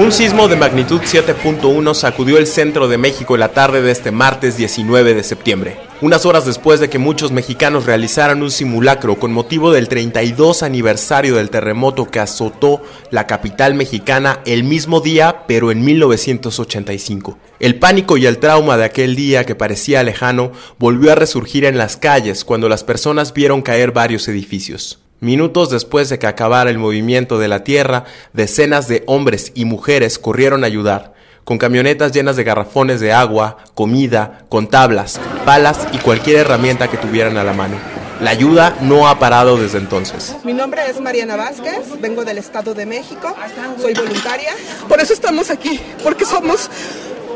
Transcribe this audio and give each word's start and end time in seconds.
Un 0.00 0.12
sismo 0.12 0.48
de 0.48 0.56
magnitud 0.56 1.02
7.1 1.02 1.92
sacudió 1.92 2.38
el 2.38 2.46
centro 2.46 2.88
de 2.88 2.96
México 2.96 3.36
la 3.36 3.48
tarde 3.48 3.82
de 3.82 3.92
este 3.92 4.10
martes 4.10 4.56
19 4.56 5.12
de 5.12 5.22
septiembre. 5.22 5.76
Unas 6.00 6.24
horas 6.24 6.46
después 6.46 6.80
de 6.80 6.88
que 6.88 6.98
muchos 6.98 7.32
mexicanos 7.32 7.84
realizaran 7.84 8.42
un 8.42 8.50
simulacro 8.50 9.18
con 9.18 9.30
motivo 9.30 9.72
del 9.72 9.88
32 9.88 10.62
aniversario 10.62 11.36
del 11.36 11.50
terremoto 11.50 12.06
que 12.06 12.18
azotó 12.18 12.80
la 13.10 13.26
capital 13.26 13.74
mexicana 13.74 14.40
el 14.46 14.64
mismo 14.64 15.02
día, 15.02 15.44
pero 15.46 15.70
en 15.70 15.84
1985. 15.84 17.36
El 17.58 17.78
pánico 17.78 18.16
y 18.16 18.24
el 18.24 18.38
trauma 18.38 18.78
de 18.78 18.86
aquel 18.86 19.14
día 19.14 19.44
que 19.44 19.54
parecía 19.54 20.02
lejano 20.02 20.52
volvió 20.78 21.12
a 21.12 21.16
resurgir 21.16 21.66
en 21.66 21.76
las 21.76 21.98
calles 21.98 22.46
cuando 22.46 22.70
las 22.70 22.84
personas 22.84 23.34
vieron 23.34 23.60
caer 23.60 23.92
varios 23.92 24.26
edificios. 24.28 24.98
Minutos 25.20 25.68
después 25.68 26.08
de 26.08 26.18
que 26.18 26.26
acabara 26.26 26.70
el 26.70 26.78
movimiento 26.78 27.38
de 27.38 27.46
la 27.46 27.62
tierra, 27.62 28.04
decenas 28.32 28.88
de 28.88 29.04
hombres 29.06 29.52
y 29.54 29.66
mujeres 29.66 30.18
corrieron 30.18 30.64
a 30.64 30.66
ayudar, 30.66 31.12
con 31.44 31.58
camionetas 31.58 32.12
llenas 32.12 32.36
de 32.36 32.44
garrafones 32.44 33.00
de 33.00 33.12
agua, 33.12 33.58
comida, 33.74 34.46
con 34.48 34.68
tablas, 34.68 35.20
palas 35.44 35.86
y 35.92 35.98
cualquier 35.98 36.38
herramienta 36.38 36.88
que 36.88 36.96
tuvieran 36.96 37.36
a 37.36 37.44
la 37.44 37.52
mano. 37.52 37.76
La 38.22 38.30
ayuda 38.30 38.78
no 38.80 39.08
ha 39.08 39.18
parado 39.18 39.58
desde 39.58 39.76
entonces. 39.76 40.36
Mi 40.42 40.54
nombre 40.54 40.88
es 40.88 40.98
Mariana 41.02 41.36
Vázquez, 41.36 42.00
vengo 42.00 42.24
del 42.24 42.38
Estado 42.38 42.72
de 42.72 42.86
México, 42.86 43.36
soy 43.78 43.92
voluntaria. 43.92 44.52
Por 44.88 45.00
eso 45.00 45.12
estamos 45.12 45.50
aquí, 45.50 45.78
porque 46.02 46.24
somos 46.24 46.70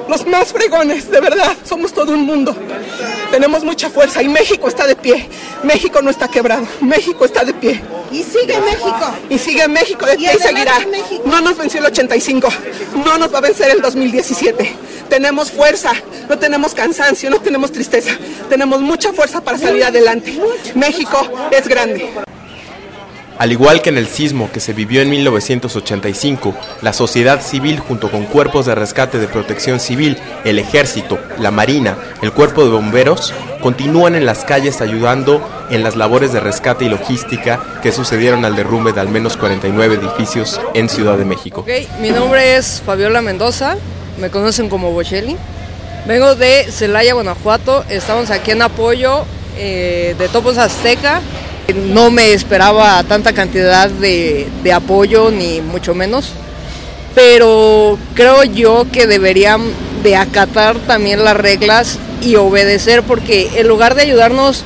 los 0.09 0.27
más 0.27 0.55
fregones, 0.55 1.11
de 1.11 1.21
verdad, 1.21 1.53
somos 1.65 1.93
todo 1.93 2.13
un 2.13 2.25
mundo. 2.25 2.57
Tenemos 3.31 3.65
mucha 3.65 3.91
fuerza 3.91 4.23
y 4.23 4.29
México 4.29 4.69
está 4.69 4.87
de 4.87 4.97
pie. 4.97 5.29
México 5.63 6.01
no 6.03 6.11
está 6.11 6.29
quebrado, 6.29 6.67
México 6.81 7.25
está 7.25 7.45
de 7.45 7.55
pie. 7.55 7.83
Y 8.13 8.23
sigue 8.23 8.59
México. 8.61 9.15
Y 9.29 9.39
sigue 9.39 9.69
México 9.69 10.07
de 10.07 10.17
pie 10.17 10.33
y, 10.35 10.39
seguirá. 10.39 10.75
No 11.25 11.41
nos 11.41 11.57
venció 11.57 11.81
el 11.81 11.87
85, 11.87 12.49
no 13.05 13.19
nos 13.19 13.33
va 13.33 13.39
a 13.39 13.43
vencer 13.43 13.71
el 13.71 13.81
2017. 13.81 14.77
Tenemos 15.09 15.51
fuerza, 15.51 15.93
no 16.29 16.39
tenemos 16.39 16.75
cansancio, 16.75 17.31
no 17.31 17.41
tenemos 17.41 17.73
tristeza. 17.73 18.17
Tenemos 18.49 18.81
mucha 18.81 19.13
fuerza 19.13 19.41
para 19.43 19.59
salir 19.59 19.85
adelante. 19.85 20.39
México 20.75 21.29
es 21.51 21.69
grande. 21.69 22.11
Al 23.39 23.51
igual 23.51 23.83
que 23.83 23.91
en 23.91 23.99
el 23.99 24.07
sismo 24.07 24.51
que 24.53 24.61
se 24.61 24.73
vivió 24.73 25.01
en 25.01 25.11
1985, 25.11 26.55
la 26.83 26.93
sociedad 26.93 27.43
civil 27.43 27.81
junto 27.81 28.11
con 28.11 28.27
cuerpos 28.27 28.67
de 28.67 28.75
rescate 28.75 29.19
de 29.19 29.27
protección 29.27 29.81
civil, 29.81 30.17
el 30.45 30.59
ejército, 30.59 31.19
la 31.39 31.51
marina, 31.51 31.97
el 32.23 32.33
cuerpo 32.33 32.63
de 32.63 32.71
bomberos, 32.71 33.35
continúan 33.61 34.15
en 34.15 34.25
las 34.25 34.45
calles 34.45 34.81
ayudando 34.81 35.43
en 35.71 35.83
las 35.83 35.97
labores 35.97 36.33
de 36.33 36.41
rescate 36.41 36.85
y 36.85 36.89
logística 36.89 37.81
que 37.83 37.93
sucedieron 37.93 38.45
al 38.45 38.55
derrumbe 38.57 38.93
de 38.93 39.01
al 39.01 39.09
menos 39.09 39.37
49 39.37 39.97
edificios 39.97 40.61
en 40.75 40.89
Ciudad 40.89 41.17
de 41.19 41.25
México. 41.25 41.65
mi 42.01 42.11
nombre 42.11 42.57
es 42.57 42.83
Fabiola 42.85 43.21
Mendoza, 43.23 43.77
me 44.21 44.31
conocen 44.31 44.69
como 44.69 44.93
Bocelli. 44.93 45.37
Vengo 46.07 46.35
de 46.35 46.71
Celaya, 46.71 47.15
Guanajuato, 47.15 47.85
estamos 47.89 48.31
aquí 48.31 48.51
en 48.51 48.63
apoyo 48.63 49.25
eh, 49.57 50.15
de 50.19 50.29
Topos 50.29 50.59
Azteca, 50.59 51.23
no 51.73 52.11
me 52.11 52.33
esperaba 52.33 53.03
tanta 53.05 53.33
cantidad 53.33 53.89
de, 53.91 54.49
apoyo, 54.73 55.31
ni 55.31 55.61
mucho 55.61 55.95
menos, 55.95 56.33
pero 57.15 57.99
creo 58.15 58.45
yo 58.45 58.87
que 58.93 59.07
deberían 59.07 59.63
de 60.03 60.17
acatar 60.17 60.77
también 60.81 61.25
las 61.25 61.37
reglas 61.37 61.99
y 62.21 62.37
obedecer, 62.37 63.03
porque 63.03 63.51
en 63.57 63.69
lugar 63.69 63.95
de 63.95 64.03
ayudarnos, 64.03 64.65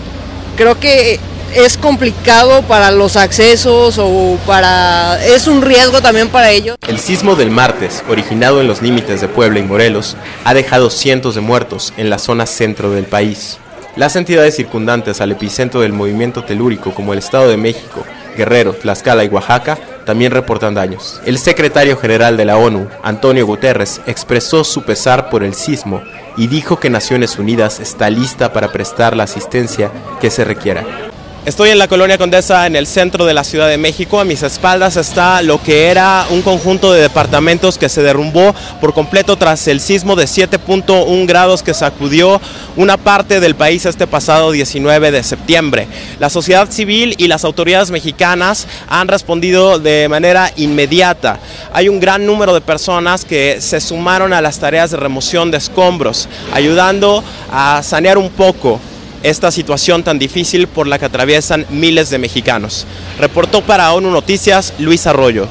creo 0.57 0.79
que 0.81 1.21
es 1.55 1.79
complicado 1.79 2.63
para 2.63 2.91
los 2.91 3.17
accesos 3.17 3.97
o 3.99 4.39
para... 4.47 5.25
es 5.25 5.47
un 5.47 5.63
riesgo 5.63 6.01
también 6.03 6.29
para 6.29 6.51
ellos. 6.51 6.77
El 6.87 6.99
sismo 6.99 7.37
del 7.37 7.51
martes, 7.51 8.03
originado 8.09 8.61
en 8.61 8.67
los 8.67 8.83
límites 8.83 9.21
de 9.21 9.29
Puebla 9.29 9.59
y 9.61 9.63
Morelos, 9.63 10.17
ha 10.45 10.55
dejado 10.55 10.91
cientos 10.91 11.35
de 11.35 11.41
muertos 11.41 11.95
en 11.97 12.11
la 12.11 12.19
zona 12.19 12.47
centro 12.47 12.91
del 12.91 13.05
país. 13.05 13.59
Las 13.99 14.15
entidades 14.15 14.55
circundantes 14.55 15.21
al 15.21 15.33
epicentro 15.33 15.81
del 15.81 15.93
movimiento 15.93 16.45
telúrico, 16.45 16.95
como 16.95 17.13
el 17.13 17.19
Estado 17.19 17.49
de 17.49 17.57
México, 17.57 18.05
Guerrero, 18.37 18.73
Tlaxcala 18.73 19.25
y 19.25 19.29
Oaxaca, 19.29 19.77
también 20.07 20.31
reportan 20.31 20.73
daños. 20.73 21.21
El 21.27 21.37
secretario 21.37 21.97
general 21.97 22.37
de 22.37 22.45
la 22.45 22.59
ONU, 22.59 22.87
Antonio 23.03 23.45
Guterres, 23.45 24.01
expresó 24.07 24.63
su 24.63 24.85
pesar 24.85 25.31
por 25.31 25.43
el 25.43 25.53
sismo 25.53 26.01
y 26.37 26.47
dijo 26.47 26.79
que 26.79 26.91
Naciones 26.91 27.41
Unidas 27.41 27.81
está 27.81 28.09
lista 28.09 28.53
para 28.53 28.71
prestar 28.71 29.17
la 29.17 29.25
asistencia 29.25 29.91
que 30.21 30.31
se 30.31 30.45
requiera. 30.45 31.08
Estoy 31.47 31.71
en 31.71 31.79
la 31.79 31.89
colonia 31.89 32.19
Condesa, 32.19 32.67
en 32.67 32.77
el 32.77 32.87
centro 32.87 33.25
de 33.25 33.33
la 33.33 33.43
Ciudad 33.43 33.69
de 33.69 33.79
México. 33.79 34.21
A 34.21 34.25
mis 34.25 34.43
espaldas 34.43 34.97
está 34.97 35.41
lo 35.41 35.63
que 35.63 35.87
era 35.87 36.27
un 36.31 36.43
conjunto 36.43 36.93
de 36.93 37.01
departamentos 37.01 37.79
que 37.79 37.89
se 37.89 38.03
derrumbó 38.03 38.55
por 38.83 38.93
completo 38.93 39.37
tras 39.37 39.67
el 39.69 39.81
sismo 39.81 40.15
de 40.15 40.25
7.1 40.25 41.27
grados 41.27 41.63
que 41.63 41.73
sacudió 41.73 42.39
una 42.77 42.99
parte 42.99 43.41
del 43.41 43.55
país 43.55 43.87
este 43.87 44.07
pasado 44.07 44.51
19 44.51 45.11
de 45.11 45.23
septiembre. 45.23 45.89
La 46.19 46.29
sociedad 46.29 46.71
civil 46.71 47.15
y 47.17 47.29
las 47.29 47.45
autoridades 47.45 47.91
mexicanas 47.91 48.67
han 48.89 49.09
respondido 49.09 49.79
de 49.79 50.07
manera 50.09 50.53
inmediata. 50.57 51.39
Hay 51.73 51.89
un 51.89 51.99
gran 51.99 52.27
número 52.27 52.53
de 52.53 52.61
personas 52.61 53.25
que 53.25 53.63
se 53.63 53.81
sumaron 53.81 54.35
a 54.35 54.43
las 54.43 54.59
tareas 54.59 54.91
de 54.91 54.99
remoción 54.99 55.51
de 55.51 55.59
escombros, 55.59 56.29
ayudando 56.53 57.25
a 57.51 57.83
sanear 57.83 58.19
un 58.19 58.29
poco 58.29 58.81
esta 59.23 59.51
situación 59.51 60.05
tan 60.05 60.19
difícil 60.19 60.67
por 60.67 60.87
la 60.87 60.99
que 60.99 61.07
atraviesan 61.07 61.67
miles 61.71 62.11
de 62.11 62.19
mexicanos. 62.19 62.87
Reportó 63.19 63.63
para 63.63 63.93
ONU 63.93 64.11
Noticias 64.11 64.75
Luis 64.79 65.07
Arroyo. 65.07 65.49